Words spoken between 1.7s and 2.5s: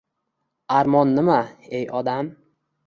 ey odam?